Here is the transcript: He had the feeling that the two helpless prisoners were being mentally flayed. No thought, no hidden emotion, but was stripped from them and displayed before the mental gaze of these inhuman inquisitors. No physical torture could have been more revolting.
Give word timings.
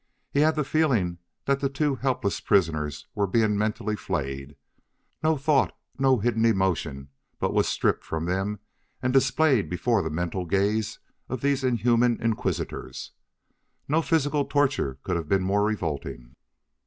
He 0.31 0.39
had 0.39 0.55
the 0.55 0.63
feeling 0.63 1.19
that 1.45 1.59
the 1.59 1.69
two 1.69 1.93
helpless 1.93 2.39
prisoners 2.39 3.05
were 3.13 3.27
being 3.27 3.55
mentally 3.55 3.95
flayed. 3.95 4.55
No 5.21 5.37
thought, 5.37 5.77
no 5.99 6.17
hidden 6.17 6.43
emotion, 6.43 7.09
but 7.37 7.53
was 7.53 7.67
stripped 7.67 8.03
from 8.03 8.25
them 8.25 8.57
and 9.03 9.13
displayed 9.13 9.69
before 9.69 10.01
the 10.01 10.09
mental 10.09 10.47
gaze 10.47 10.97
of 11.29 11.41
these 11.41 11.63
inhuman 11.63 12.19
inquisitors. 12.19 13.11
No 13.87 14.01
physical 14.01 14.45
torture 14.45 14.97
could 15.03 15.17
have 15.17 15.29
been 15.29 15.43
more 15.43 15.63
revolting. 15.63 16.33